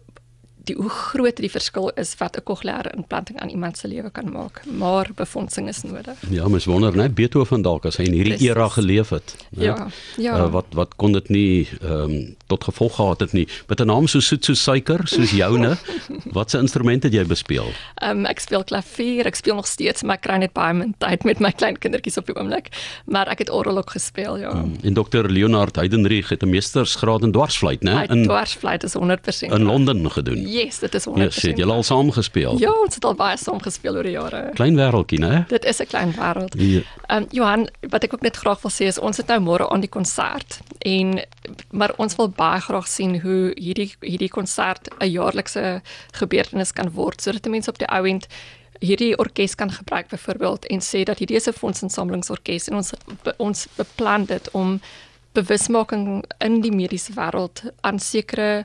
die 0.66 0.76
hoe 0.78 0.90
groot 0.90 1.40
die 1.42 1.50
verskil 1.50 1.90
is 2.00 2.14
wat 2.18 2.36
'n 2.36 2.42
kokleaire 2.42 2.90
implanting 2.96 3.40
aan 3.40 3.48
iemand 3.48 3.78
se 3.78 3.88
lewe 3.88 4.10
kan 4.10 4.32
maak, 4.32 4.62
maar 4.66 5.10
befondsing 5.14 5.68
is 5.68 5.82
nodig. 5.82 6.18
Ja, 6.30 6.48
mens 6.48 6.64
wonder 6.64 6.96
net 6.96 7.14
Beethoven 7.14 7.62
dalk 7.62 7.84
as 7.84 7.96
hy 7.96 8.04
in 8.04 8.12
hierdie 8.12 8.48
era 8.48 8.68
geleef 8.68 9.08
het, 9.08 9.36
né? 9.50 9.64
Ja. 9.64 9.86
Ja. 10.16 10.36
Uh, 10.36 10.50
wat 10.52 10.66
wat 10.70 10.96
kon 10.96 11.12
dit 11.12 11.28
nie 11.28 11.68
ehm 11.80 12.10
um, 12.10 12.36
tot 12.52 12.68
gevolg 12.68 12.96
gehad 13.00 13.20
het 13.24 13.32
nie. 13.32 13.46
Met 13.68 13.80
'n 13.80 13.86
naam 13.86 14.06
so 14.06 14.20
soet 14.20 14.44
so 14.44 14.54
suiker 14.54 15.00
soos 15.04 15.30
joune. 15.30 15.76
Watse 16.36 16.58
instrumente 16.58 17.06
het 17.06 17.16
jy 17.16 17.24
bespeel? 17.26 17.68
Um, 18.04 18.26
ek 18.26 18.40
speel 18.40 18.64
klavier, 18.64 19.26
ek 19.26 19.34
speel 19.34 19.54
nog 19.54 19.66
steeds, 19.66 20.02
maar 20.02 20.16
ek 20.20 20.22
kry 20.26 20.36
net 20.36 20.52
baie 20.52 20.74
min 20.74 20.94
tyd 20.98 21.24
met 21.24 21.40
my 21.40 21.52
klein 21.52 21.78
kindertjies 21.78 22.18
op 22.18 22.26
die 22.26 22.36
oomblik. 22.36 22.68
Maar 23.06 23.28
ek 23.32 23.38
het 23.38 23.50
orgel 23.50 23.78
ook 23.78 23.90
gespeel, 23.90 24.38
ja. 24.38 24.50
Um, 24.50 24.76
en 24.82 24.94
dokter 24.94 25.30
Leonard 25.30 25.76
Heidenreich 25.76 26.28
het 26.28 26.42
'n 26.42 26.50
meestersgraad 26.50 27.22
in 27.22 27.32
dwarsfluit, 27.32 27.82
né? 27.82 28.04
In 28.10 28.24
dwarsfluit 28.24 28.82
is 28.84 28.94
100%. 28.94 29.52
In 29.52 29.62
Londen 29.62 30.10
gedoen. 30.10 30.48
Yes, 30.48 30.78
dit 30.78 30.94
is 30.94 31.04
100%. 31.04 31.16
Ja, 31.16 31.28
sê 31.30 31.56
jy 31.56 31.64
al 31.64 31.82
saam 31.82 32.10
gespeel? 32.10 32.58
Ja, 32.58 32.72
ons 32.84 32.94
het 32.94 33.04
al 33.04 33.14
baie 33.14 33.36
saam 33.36 33.60
gespeel 33.60 33.96
oor 33.96 34.02
die 34.02 34.12
jare. 34.12 34.50
Klein 34.54 34.76
wêreldjie, 34.76 35.18
né? 35.18 35.44
Dit 35.48 35.64
is 35.64 35.80
'n 35.80 35.86
klein 35.86 36.12
wêreld. 36.12 36.54
Ja. 36.58 36.80
Um, 37.16 37.26
Johan, 37.30 37.68
wat 37.88 38.04
ek 38.04 38.14
ook 38.14 38.22
net 38.22 38.36
graag 38.36 38.60
wil 38.62 38.70
sê 38.70 38.86
is 38.86 38.98
ons 38.98 39.16
het 39.16 39.26
nou 39.26 39.40
môre 39.40 39.68
aan 39.70 39.80
die 39.80 39.88
konsert 39.88 40.60
en 40.78 41.20
maar 41.70 41.92
ons 41.96 42.16
wil 42.16 42.28
baie 42.42 42.60
graag 42.60 42.88
sien 42.90 43.20
hoe 43.24 43.52
hierdie 43.56 43.90
hierdie 44.00 44.32
konsert 44.38 44.90
'n 44.98 45.10
jaarlikse 45.10 45.82
gebeurtenis 46.20 46.72
kan 46.72 46.90
word 46.98 47.22
sodat 47.22 47.48
mense 47.48 47.70
op 47.70 47.78
die 47.78 47.90
ou 47.90 48.04
end 48.06 48.28
hierdie 48.82 49.14
orkes 49.18 49.54
kan 49.54 49.70
gebruik 49.70 50.08
byvoorbeeld 50.08 50.66
en 50.66 50.80
sê 50.80 51.04
dat 51.04 51.18
hierdie 51.18 51.36
is 51.36 51.48
'n 51.48 51.60
fondsinsamelingsorkes 51.62 52.68
en 52.68 52.76
ons 52.76 52.92
ons 53.38 53.66
beplan 53.76 54.24
dit 54.24 54.50
om 54.52 54.80
bewusmaking 55.32 56.24
in 56.38 56.60
die 56.60 56.72
mediese 56.72 57.12
wêreld 57.12 57.62
aan 57.80 57.98
sekere 57.98 58.64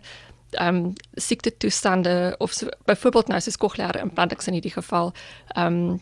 ehm 0.51 0.75
um, 0.75 0.93
siekte 1.13 1.51
toestande 1.57 2.35
of 2.39 2.51
so, 2.53 2.67
byvoorbeeld 2.85 3.27
nou 3.27 3.39
soos 3.39 3.57
kokleaire 3.57 3.99
implantings 3.99 4.47
in 4.47 4.53
hierdie 4.53 4.73
geval 4.73 5.13
ehm 5.55 5.65
um, 5.65 6.01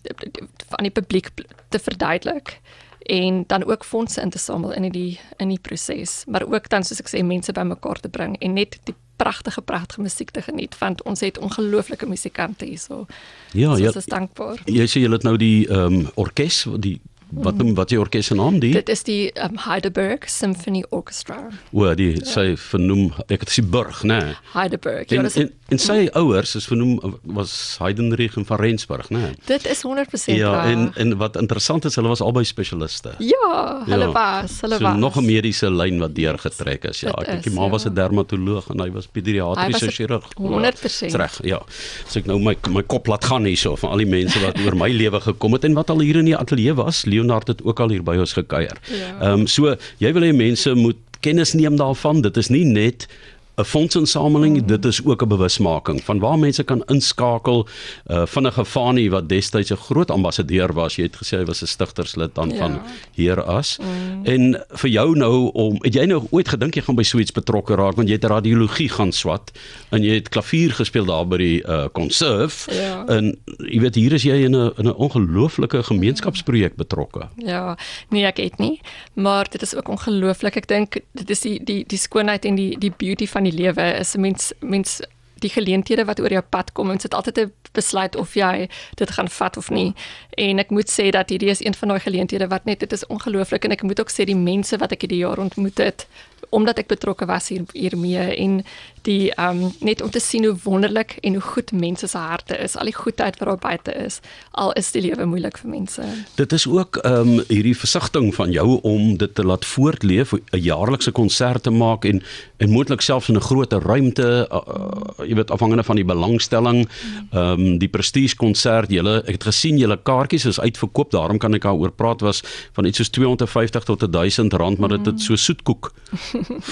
aan 0.70 0.88
die 0.88 0.98
publiek 1.01 1.32
te 1.70 1.79
verduidelik 1.79 2.60
en 3.05 3.43
dan 3.47 3.63
ook 3.63 3.85
fondse 3.85 4.21
in 4.21 4.29
te 4.29 4.38
samel 4.38 4.74
in 4.74 4.89
die 4.91 5.19
in 5.38 5.50
die 5.53 5.59
proses 5.62 6.24
maar 6.27 6.45
ook 6.47 6.69
dan 6.69 6.83
soos 6.83 7.00
ek 7.00 7.09
sê 7.12 7.24
mense 7.24 7.53
bymekaar 7.53 8.00
te 8.00 8.09
bring 8.09 8.38
en 8.39 8.53
net 8.53 8.79
die 8.83 8.95
pragtige 9.15 9.62
pragtige 9.62 10.01
musiek 10.01 10.31
te 10.31 10.41
geniet 10.41 10.77
want 10.77 11.03
ons 11.03 11.19
het 11.19 11.38
ongelooflike 11.38 12.05
musikante 12.05 12.65
hierso. 12.65 13.05
Ja, 13.51 13.75
so, 13.75 13.81
ja. 13.81 13.88
Ons 13.88 13.95
is 13.95 14.05
dankbaar. 14.12 14.62
Jy 14.65 14.88
sê 14.91 15.03
jy 15.03 15.12
het 15.12 15.27
nou 15.27 15.38
die 15.39 15.67
ehm 15.67 16.01
um, 16.01 16.09
orkes 16.15 16.65
die 16.79 17.00
Wat 17.43 17.57
noem 17.59 17.73
wat 17.75 17.91
jy 17.91 17.99
orkes 17.99 18.29
se 18.31 18.35
naam 18.37 18.59
die? 18.63 18.71
Dit 18.75 18.89
is 18.89 19.03
die 19.07 19.31
um, 19.43 19.57
Heidelberg 19.65 20.27
Symphony 20.31 20.83
Orchestra. 20.95 21.37
O, 21.71 21.87
die 21.97 22.13
ja. 22.15 22.23
sy 22.29 22.45
vernoem 22.59 23.09
ek 23.27 23.43
het 23.43 23.51
gesê 23.51 23.63
Burg, 23.65 24.03
né? 24.07 24.19
Nee. 24.23 24.35
Heidelberg. 24.53 25.11
Ja, 25.11 25.23
en, 25.23 25.29
en, 25.41 25.51
en 25.73 25.81
sy 25.81 25.97
mm. 26.05 26.13
ouers 26.21 26.55
is 26.59 26.67
vernoem 26.69 27.17
was 27.35 27.53
Heidenreich 27.81 28.37
en 28.39 28.47
van 28.47 28.61
Rensburg, 28.61 29.09
né? 29.11 29.25
Nee. 29.25 29.39
Dit 29.49 29.67
is 29.69 29.83
100% 29.85 30.37
Ja, 30.37 30.51
waar. 30.51 30.69
en 30.71 30.91
en 30.95 31.17
wat 31.19 31.39
interessant 31.41 31.85
is, 31.85 31.97
hulle 31.99 32.11
was 32.11 32.21
albei 32.23 32.45
spesialiste. 32.47 33.15
Ja, 33.19 33.83
hulle 33.87 34.09
ja. 34.09 34.11
was, 34.15 34.59
hulle 34.61 34.79
so 34.79 34.87
was. 34.87 34.99
nog 34.99 35.19
'n 35.19 35.25
mediese 35.25 35.71
lyn 35.71 35.99
wat 35.99 36.15
deurgetrek 36.15 36.87
is. 36.91 37.03
Ja, 37.03 37.13
ek 37.19 37.31
dink 37.31 37.43
die 37.49 37.53
ma 37.53 37.65
ja. 37.65 37.69
was 37.75 37.85
'n 37.85 37.93
dermatoloog 37.93 38.69
en 38.69 38.79
hy 38.79 38.89
was 38.91 39.07
pediatriese 39.07 39.91
chirurg. 39.91 40.27
100%. 40.39 41.15
Reg, 41.15 41.39
ja. 41.43 41.61
So 42.07 42.19
ek 42.19 42.25
nou 42.25 42.39
my 42.39 42.55
my 42.69 42.83
kop 42.83 43.07
laat 43.07 43.25
gaan 43.25 43.45
hierso 43.45 43.75
van 43.75 43.91
al 43.91 44.03
die 44.03 44.09
mense 44.09 44.39
wat 44.39 44.59
oor 44.65 44.75
my 44.75 44.89
lewe 45.01 45.19
gekom 45.21 45.53
het 45.53 45.63
en 45.63 45.73
wat 45.73 45.89
al 45.89 45.99
hier 45.99 46.21
in 46.21 46.25
die 46.25 46.37
ateljee 46.37 46.73
was. 46.73 47.05
Leonard 47.25 47.48
het 47.48 47.63
ook 47.63 47.79
al 47.79 47.89
hier 47.89 48.03
by 48.03 48.17
ons 48.22 48.34
gekuier. 48.34 48.77
Ja. 48.89 48.96
Ehm 49.20 49.24
ja. 49.24 49.32
um, 49.32 49.48
so 49.48 49.75
jy 49.98 50.13
wil 50.13 50.25
hê 50.25 50.34
mense 50.36 50.74
moet 50.77 51.01
kennis 51.25 51.53
neem 51.58 51.77
daarvan. 51.77 52.22
Dit 52.22 52.38
is 52.38 52.51
nie 52.53 52.65
net 52.65 53.08
'n 53.55 53.63
fondsinsameling, 53.63 54.62
mm. 54.62 54.67
dit 54.67 54.85
is 54.85 55.05
ook 55.05 55.21
'n 55.21 55.27
bewusmaking 55.27 56.03
van 56.03 56.19
waar 56.19 56.39
mense 56.39 56.63
kan 56.63 56.83
inskakel 56.85 57.67
uh 58.07 58.25
van 58.25 58.47
'n 58.47 58.51
gefanie 58.51 59.09
wat 59.09 59.29
destyds 59.29 59.71
'n 59.71 59.75
groot 59.75 60.12
ambassadeur 60.12 60.74
was. 60.74 60.95
Jy 60.95 61.03
het 61.03 61.15
gesê 61.15 61.38
hy 61.38 61.45
was 61.45 61.62
'n 61.62 61.67
stigterslid 61.67 62.35
dan 62.35 62.50
ja. 62.50 62.55
van 62.55 62.81
Hieras. 63.12 63.77
Mm. 63.77 64.25
En 64.25 64.65
vir 64.69 64.89
jou 64.89 65.15
nou 65.15 65.51
om 65.53 65.77
het 65.81 65.93
jy 65.93 66.05
nou 66.05 66.27
ooit 66.29 66.47
gedink 66.47 66.75
jy 66.75 66.81
gaan 66.81 66.95
by 66.95 67.03
so 67.03 67.17
iets 67.17 67.31
betrokke 67.31 67.75
raak 67.75 67.95
want 67.95 68.07
jy 68.07 68.15
het 68.15 68.24
radiologie 68.24 68.89
gaan 68.89 69.12
swat 69.12 69.51
en 69.89 70.03
jy 70.03 70.13
het 70.13 70.29
klavier 70.29 70.71
gespeel 70.74 71.05
daar 71.05 71.27
by 71.27 71.38
die 71.38 71.63
uh 71.67 71.85
conserve 71.91 72.74
ja. 72.74 73.05
en 73.07 73.38
jy 73.57 73.79
weet 73.79 73.95
hier 73.95 74.13
is 74.13 74.24
jy 74.24 74.35
in 74.35 74.55
'n 74.55 74.71
in 74.77 74.88
'n 74.88 74.95
ongelooflike 74.95 75.83
gemeenskapsprojek 75.83 76.75
betrokke. 76.75 77.27
Ja, 77.35 77.77
nee 78.09 78.25
ek 78.25 78.38
het 78.38 78.57
nie, 78.57 78.81
maar 79.13 79.47
dit 79.50 79.62
is 79.62 79.75
ook 79.75 79.88
ongelooflik. 79.88 80.55
Ek 80.55 80.67
dink 80.67 80.97
dit 81.12 81.29
is 81.29 81.39
die 81.39 81.63
die 81.63 81.83
die 81.88 81.97
skoonheid 81.97 82.45
en 82.45 82.55
die 82.55 82.77
die 82.79 82.91
beauty 82.97 83.27
van 83.27 83.44
die 83.49 83.55
lewe 83.55 83.85
is 83.99 84.15
'n 84.15 84.21
mens 84.21 84.53
mens 84.59 85.01
die 85.43 85.49
geleenthede 85.49 86.05
wat 86.05 86.19
oor 86.19 86.31
jou 86.31 86.41
pad 86.41 86.71
kom 86.71 86.91
en 86.91 86.97
dit 86.97 87.13
altyd 87.13 87.39
'n 87.39 87.53
besluit 87.71 88.15
of 88.15 88.33
jy 88.33 88.69
dit 88.95 89.09
gaan 89.11 89.29
vat 89.29 89.57
of 89.57 89.69
nie. 89.69 89.93
En 90.29 90.59
ek 90.59 90.69
moet 90.69 90.89
sê 90.89 91.09
dat 91.09 91.29
hierdie 91.29 91.49
is 91.49 91.63
een 91.65 91.73
van 91.73 91.87
daai 91.87 91.99
geleenthede 91.99 92.47
wat 92.47 92.65
net 92.65 92.79
dit 92.79 92.91
is 92.91 93.07
ongelooflik 93.07 93.65
en 93.65 93.71
ek 93.71 93.83
moet 93.83 93.99
ook 93.99 94.11
sê 94.11 94.25
die 94.25 94.35
mense 94.35 94.77
wat 94.77 94.91
ek 94.91 95.01
hierdie 95.01 95.23
jaar 95.23 95.37
ontmoet 95.37 95.77
het 95.77 96.07
omdat 96.49 96.79
ek 96.79 96.87
betrokke 96.87 97.25
was 97.25 97.49
hier 97.49 97.63
hiermee 97.73 98.35
en 98.35 98.63
die 99.05 99.31
ehm 99.33 99.63
um, 99.63 99.73
net 99.85 100.01
om 100.01 100.09
te 100.09 100.19
sien 100.19 100.45
hoe 100.45 100.55
wonderlik 100.63 101.17
en 101.21 101.37
hoe 101.37 101.41
goed 101.41 101.71
mense 101.71 102.07
se 102.07 102.17
harte 102.17 102.57
is, 102.57 102.75
al 102.75 102.89
die 102.89 102.95
goedheid 102.95 103.37
wat 103.39 103.47
daar 103.47 103.61
buite 103.61 103.93
is, 104.05 104.19
al 104.51 104.73
is 104.79 104.91
die 104.95 105.03
lewe 105.05 105.27
moeilik 105.29 105.59
vir 105.61 105.69
mense. 105.69 106.05
Dit 106.35 106.53
is 106.57 106.67
ook 106.67 106.99
ehm 107.03 107.35
um, 107.35 107.43
hierdie 107.47 107.75
versigtiging 107.77 108.33
van 108.35 108.51
jou 108.51 108.79
om 108.81 109.17
dit 109.17 109.35
te 109.35 109.45
laat 109.45 109.65
voortleef, 109.65 110.33
'n 110.33 110.61
jaarlikse 110.61 111.11
konsert 111.11 111.63
te 111.63 111.71
maak 111.71 112.05
en 112.05 112.21
en 112.57 112.69
moontlik 112.71 113.01
selfs 113.01 113.29
in 113.29 113.35
'n 113.35 113.41
groter 113.41 113.81
ruimte, 113.81 114.47
uh, 114.51 114.57
uh, 114.57 115.27
jy 115.27 115.35
weet 115.35 115.51
afhangende 115.51 115.83
van 115.83 115.95
die 115.95 116.05
belangstelling, 116.05 116.87
ehm 117.31 117.59
um, 117.59 117.77
die 117.77 117.89
prestige 117.89 118.35
konsert, 118.35 118.89
julle 118.89 119.21
ek 119.25 119.37
het 119.37 119.43
gesien 119.43 119.77
julle 119.77 119.97
kaartjies 119.97 120.45
is 120.45 120.59
uitverkoop, 120.59 121.11
daarom 121.11 121.37
kan 121.37 121.53
ek 121.53 121.61
daaroor 121.61 121.91
praat 121.91 122.21
was 122.21 122.41
van 122.73 122.85
iets 122.85 122.97
soos 122.97 123.09
250 123.09 123.83
tot 123.83 124.11
1000 124.11 124.53
rand, 124.53 124.77
maar 124.77 124.89
dit 124.89 125.05
het 125.05 125.21
so 125.21 125.35
soetkoek 125.35 125.93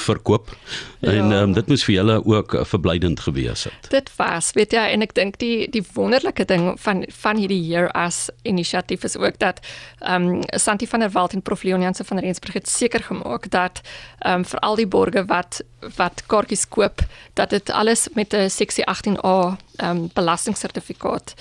verkoop. 0.07 0.49
Ja. 0.99 1.11
En 1.11 1.31
um, 1.31 1.53
dit 1.53 1.67
moes 1.67 1.83
vir 1.83 1.95
julle 1.95 2.25
ook 2.25 2.55
verblydend 2.69 3.19
gewees 3.19 3.63
het. 3.63 3.89
Dit 3.89 4.11
was, 4.15 4.51
weet 4.57 4.71
jy, 4.71 4.83
en 4.95 5.01
ek 5.05 5.15
dink 5.17 5.39
die 5.41 5.69
die 5.71 5.83
wonderlike 5.93 6.45
ding 6.49 6.73
van 6.79 7.03
van 7.23 7.37
hierdie 7.37 7.61
year 7.61 7.89
as 7.97 8.29
inisiatief 8.43 9.03
is 9.03 9.17
ook 9.17 9.39
dat 9.39 9.59
ehm 9.99 10.29
um, 10.29 10.41
Santi 10.59 10.87
van 10.87 10.99
der 10.99 11.11
Walt 11.11 11.33
en 11.33 11.41
Prof 11.41 11.63
Leon 11.63 11.81
Jansen 11.81 12.05
van 12.05 12.19
Rensburg 12.19 12.53
het 12.53 12.69
seker 12.69 13.03
gemaak 13.03 13.49
dat 13.51 13.81
ehm 14.19 14.43
um, 14.43 14.45
vir 14.45 14.59
al 14.59 14.75
die 14.75 14.87
borgers 14.87 15.27
wat 15.27 15.61
wat 15.95 16.23
kaartjies 16.27 16.67
koop, 16.67 17.03
dat 17.33 17.49
dit 17.49 17.69
alles 17.69 18.07
met 18.13 18.33
'n 18.33 18.49
seksie 18.49 18.83
18A 18.87 19.57
ehm 19.75 19.97
um, 19.97 20.09
belastingsertifikaat 20.13 21.33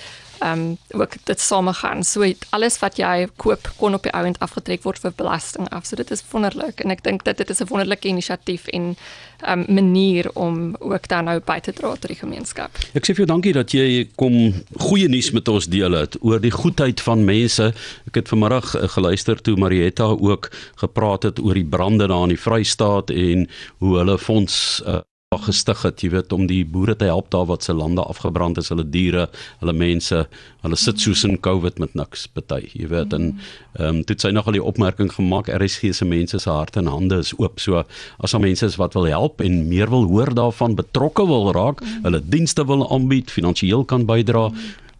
ehm 0.43 0.59
um, 0.59 0.77
ook 0.99 1.15
dit 1.23 1.39
samegaan. 1.39 2.03
So 2.03 2.33
alles 2.49 2.79
wat 2.79 2.97
jy 2.97 3.27
koop 3.35 3.69
kon 3.77 3.93
op 3.93 4.03
die 4.03 4.11
ouend 4.11 4.39
afgetrek 4.43 4.83
word 4.83 4.99
vir 4.99 5.13
belasting 5.15 5.69
af. 5.69 5.85
So 5.87 5.95
dit 5.95 6.11
is 6.11 6.23
wonderlik 6.31 6.83
en 6.83 6.91
ek 6.91 7.03
dink 7.03 7.23
dat 7.23 7.37
dit 7.37 7.49
is 7.49 7.61
'n 7.61 7.69
wonderlike 7.71 8.07
inisiatief 8.07 8.67
en 8.67 8.95
ehm 9.41 9.59
um, 9.59 9.73
manier 9.73 10.31
om 10.33 10.75
ook 10.79 11.07
dan 11.07 11.23
nou 11.23 11.39
by 11.39 11.59
te 11.59 11.73
dra 11.73 11.95
tot 11.95 12.07
die 12.07 12.19
gemeenskap. 12.19 12.71
Ek 12.93 13.05
sê 13.05 13.15
vir 13.15 13.23
jou 13.23 13.31
dankie 13.31 13.53
dat 13.53 13.71
jy 13.71 14.09
kom 14.15 14.53
goeie 14.77 15.07
nuus 15.07 15.31
met 15.31 15.47
ons 15.47 15.67
deel 15.67 15.91
het 15.91 16.17
oor 16.21 16.39
die 16.39 16.51
goedheid 16.51 17.01
van 17.01 17.25
mense. 17.25 17.73
Ek 18.07 18.15
het 18.15 18.27
vanmiddag 18.27 18.75
uh, 18.75 18.87
geluister 18.87 19.41
toe 19.41 19.55
Marietta 19.55 20.03
ook 20.03 20.51
gepraat 20.75 21.23
het 21.23 21.39
oor 21.39 21.53
die 21.53 21.65
brande 21.65 22.07
daar 22.07 22.23
in 22.23 22.35
die 22.35 22.43
Vrystaat 22.45 23.09
en 23.09 23.47
hoe 23.77 23.97
hulle 23.97 24.17
fonds 24.17 24.81
uh, 24.87 24.99
gestig 25.37 25.81
het, 25.83 26.01
jy 26.03 26.09
weet, 26.13 26.33
om 26.33 26.47
die 26.47 26.63
boere 26.65 26.95
te 26.95 27.05
help 27.05 27.29
daar 27.31 27.45
wat 27.49 27.63
se 27.63 27.73
lande 27.73 28.01
afgebrand 28.01 28.57
is, 28.57 28.69
hulle 28.69 28.85
diere, 28.89 29.27
hulle 29.61 29.73
mense, 29.73 30.25
hulle 30.61 30.79
sit 30.79 30.99
soos 30.99 31.23
in 31.27 31.39
COVID 31.43 31.79
met 31.79 31.95
niks 31.95 32.27
party, 32.27 32.61
jy 32.73 32.87
weet, 32.91 33.13
en 33.13 33.31
ehm 33.79 33.89
um, 33.89 34.01
dit 34.05 34.21
sy 34.21 34.29
nog 34.29 34.47
al 34.47 34.57
die 34.57 34.63
opmerking 34.63 35.09
gemaak, 35.13 35.49
RSG 35.49 35.93
se 35.97 36.05
mense 36.05 36.39
se 36.39 36.49
harte 36.49 36.79
en 36.79 36.91
hande 36.91 37.17
is 37.23 37.33
oop, 37.39 37.59
so 37.59 37.81
as 38.19 38.35
daar 38.35 38.43
mense 38.43 38.65
is 38.65 38.77
wat 38.77 38.93
wil 38.93 39.09
help 39.09 39.41
en 39.41 39.67
meer 39.67 39.89
wil 39.89 40.05
hoor 40.11 40.33
daarvan, 40.33 40.77
betrokke 40.77 41.25
wil 41.27 41.51
raak, 41.55 41.81
hulle 42.03 42.21
dienste 42.21 42.65
wil 42.69 42.85
aanbied, 42.91 43.31
finansiëel 43.31 43.85
kan 43.89 44.05
bydra, 44.05 44.49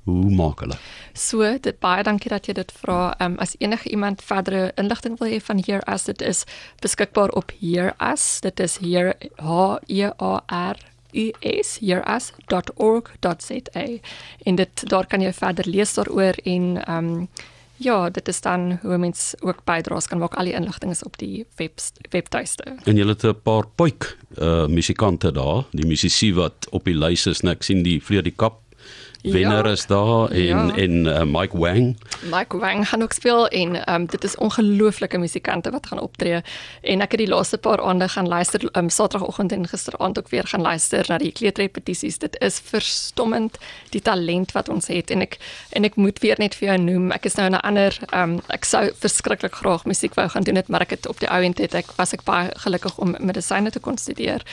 hoe 0.04 0.36
maak 0.36 0.60
hulle? 0.60 0.76
So, 1.14 1.58
dit 1.62 1.80
baie 1.80 2.04
dankie 2.04 2.30
dat 2.30 2.48
jy 2.48 2.54
dit 2.54 2.72
vra. 2.82 3.16
Ehm 3.20 3.32
um, 3.32 3.38
as 3.40 3.56
enige 3.60 3.90
iemand 3.90 4.22
verdere 4.22 4.72
inligting 4.76 5.20
wil 5.20 5.32
hê 5.32 5.42
van 5.42 5.64
hier 5.66 5.82
as 5.88 6.04
dit 6.04 6.22
is 6.22 6.44
beskikbaar 6.82 7.30
op 7.30 7.52
hier 7.60 7.94
as. 7.98 8.42
Dit 8.42 8.60
is 8.60 8.78
hier 8.78 9.14
H 9.38 9.78
E 9.88 10.10
A 10.22 10.44
R 10.48 10.78
is 11.40 11.78
hieras.org.za 11.78 13.86
en 14.44 14.56
dit 14.56 14.90
daar 14.90 15.08
kan 15.08 15.22
jy 15.22 15.34
verder 15.34 15.70
lees 15.70 15.94
daaroor 15.94 16.34
en 16.44 16.86
ehm 16.86 17.06
um, 17.06 17.28
ja, 17.84 18.10
dit 18.10 18.28
is 18.28 18.42
dan 18.42 18.80
hoe 18.82 18.98
mens 18.98 19.34
ook 19.40 19.64
bydraes 19.64 20.08
kan 20.08 20.18
maak. 20.18 20.36
Al 20.40 20.48
die 20.48 20.54
inligting 20.54 20.92
is 20.92 21.04
op 21.04 21.18
die 21.18 21.46
web 21.56 21.80
webtuiste. 22.10 22.64
En 22.84 22.98
jy 22.98 23.08
het 23.08 23.24
'n 23.24 23.42
paar 23.44 23.68
puik 23.68 24.18
uh 24.38 24.68
musikante 24.68 25.32
daar, 25.32 25.64
die 25.72 25.86
musisië 25.86 26.34
wat 26.34 26.68
op 26.70 26.84
die 26.84 26.96
lys 26.96 27.26
is, 27.26 27.42
net 27.42 27.54
ek 27.54 27.64
sien 27.64 27.84
die 27.84 28.02
Vrede 28.02 28.32
Kap 28.32 28.62
wenner 29.24 29.66
ja, 29.66 29.72
is 29.72 29.86
daar 29.86 30.30
en 30.32 30.68
ja. 30.68 30.76
en 30.76 31.06
uh, 31.06 31.24
Mike 31.24 31.58
Wang. 31.58 31.98
Mike 32.22 32.58
Wang 32.58 32.90
gaan 32.90 33.02
ook 33.02 33.12
speel 33.12 33.48
en 33.48 33.94
um, 33.94 34.06
dit 34.06 34.24
is 34.24 34.36
ongelooflike 34.36 35.18
musikante 35.18 35.72
wat 35.72 35.88
gaan 35.88 36.00
optree 36.00 36.42
en 36.82 37.02
ek 37.02 37.16
het 37.16 37.24
die 37.24 37.30
laaste 37.32 37.58
paar 37.58 37.82
aande 37.82 38.08
gaan 38.08 38.28
luister 38.28 38.68
um, 38.78 38.90
Saterdagoggend 38.90 39.52
en 39.52 39.68
gisteraand 39.68 40.20
ook 40.20 40.30
weer 40.30 40.48
gaan 40.48 40.62
luister 40.62 41.06
na 41.08 41.18
die 41.18 41.32
kleuterrepetisies. 41.32 42.18
Dit 42.18 42.36
is 42.40 42.60
verstommend 42.60 43.58
die 43.90 44.02
talent 44.02 44.52
wat 44.52 44.70
ons 44.70 44.88
het 44.88 45.12
en 45.12 45.24
ek 45.24 45.40
en 45.72 45.88
ek 45.88 45.96
moet 45.96 46.20
weer 46.20 46.36
net 46.38 46.56
vir 46.56 46.74
jou 46.74 46.78
noem. 46.84 47.12
Ek 47.12 47.26
is 47.26 47.40
nou 47.40 47.48
in 47.48 47.56
'n 47.56 47.64
ander 47.64 47.98
um, 48.14 48.40
ek 48.48 48.66
sou 48.66 48.92
verskriklik 49.00 49.56
graag 49.56 49.86
musiek 49.86 50.14
wou 50.14 50.28
gaan 50.30 50.44
doen 50.44 50.56
het, 50.56 50.68
maar 50.68 50.82
ek 50.82 50.90
het 50.90 51.08
op 51.08 51.20
die 51.20 51.30
ou 51.30 51.44
end 51.44 51.58
het 51.58 51.74
ek 51.74 51.96
was 51.96 52.14
ek 52.14 52.24
baie 52.24 52.52
gelukkig 52.56 52.98
om 52.98 53.16
medisyne 53.20 53.72
te 53.72 53.80
kon 53.80 53.98
studeer. 53.98 54.44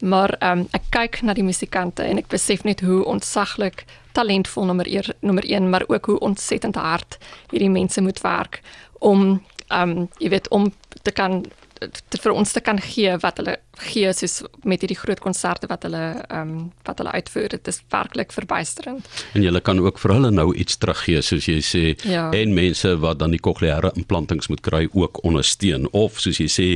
Maar 0.00 0.36
um, 0.42 0.66
ek 0.76 0.90
kyk 0.94 1.22
na 1.22 1.34
die 1.34 1.46
musikante 1.46 2.04
en 2.06 2.20
ek 2.20 2.30
besef 2.30 2.62
net 2.64 2.80
hoe 2.86 3.00
ontsaglik 3.04 3.84
talentvol 4.18 4.66
nommer 4.68 4.86
1 4.86 5.14
nommer 5.20 5.46
1 5.46 5.70
maar 5.70 5.84
ook 5.88 6.06
hoe 6.06 6.18
ontsettend 6.26 6.78
hard 6.78 7.18
hierdie 7.50 7.70
mense 7.70 8.02
moet 8.02 8.20
werk 8.20 8.60
om 8.98 9.40
um, 9.74 10.08
jy 10.18 10.30
weet 10.34 10.48
om 10.54 10.72
te 11.02 11.14
kan 11.14 11.42
te 11.78 12.18
vir 12.18 12.34
ons 12.34 12.52
te 12.52 12.60
kan 12.60 12.80
gee 12.82 13.14
wat 13.22 13.38
hulle 13.38 13.58
gee 13.78 14.12
soos 14.12 14.42
met 14.66 14.82
hierdie 14.82 14.98
groot 14.98 15.20
konserte 15.22 15.68
wat 15.70 15.84
hulle 15.86 16.04
ehm 16.28 16.40
um, 16.40 16.66
wat 16.88 16.98
hulle 17.02 17.12
uitvoer 17.12 17.48
dit 17.52 17.68
is 17.68 17.80
werklik 17.92 18.32
verbuisterend. 18.32 19.06
En 19.36 19.42
jy 19.44 19.60
kan 19.60 19.80
ook 19.80 19.98
vir 20.02 20.14
hulle 20.14 20.30
nou 20.30 20.48
iets 20.56 20.78
teruggee 20.80 21.22
soos 21.22 21.46
jy 21.48 21.58
sê 21.64 21.84
ja. 22.08 22.28
en 22.34 22.54
mense 22.54 22.94
wat 23.02 23.18
dan 23.18 23.34
die 23.34 23.42
kokleaire 23.42 23.92
implantings 23.94 24.48
moet 24.48 24.62
kry 24.64 24.88
ook 24.92 25.22
ondersteun 25.24 25.88
of 25.92 26.20
soos 26.20 26.40
jy 26.40 26.48
sê 26.52 26.68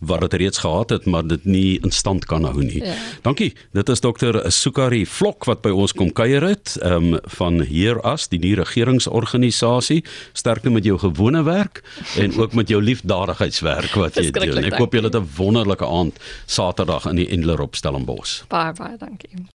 wat 0.00 0.24
dit 0.26 0.40
reeds 0.42 0.62
gehad 0.64 0.90
het 0.90 1.06
maar 1.06 1.26
dit 1.26 1.44
nie 1.44 1.78
in 1.82 1.94
stand 1.94 2.26
kan 2.26 2.44
hou 2.44 2.62
nie. 2.62 2.82
Ja. 2.82 2.96
Dankie. 3.22 3.52
Dit 3.72 3.88
is 3.88 4.00
dokter 4.00 4.40
Sukari 4.52 5.04
Vlok 5.06 5.46
wat 5.48 5.62
by 5.62 5.70
ons 5.70 5.94
kom 5.96 6.12
kuier 6.12 6.44
het 6.46 6.76
ehm 6.82 7.14
um, 7.14 7.20
van 7.38 7.60
hier 7.66 8.00
as 8.06 8.28
die 8.28 8.38
nie 8.42 8.54
regeringsorganisasie 8.58 10.02
sterkte 10.32 10.70
met 10.70 10.84
jou 10.84 10.98
gewone 10.98 11.42
werk 11.46 11.82
en 12.18 12.34
ook 12.38 12.54
met 12.58 12.68
jou 12.68 12.82
liefdadigheidswerk 12.82 13.94
wat 13.98 14.18
jy 14.18 14.30
doen. 14.34 14.64
Ek 14.64 14.78
hoop 14.80 14.94
julle 14.94 15.10
het 15.10 15.16
'n 15.16 15.28
wonderlike 15.36 15.86
aand 15.86 16.18
Saterdag 16.46 17.06
in 17.06 17.16
die 17.16 17.28
Endler 17.28 17.60
op 17.60 17.76
Stellenbosch. 17.76 18.42
Baie 18.48 18.72
baie 18.72 18.96
dankie. 18.96 19.46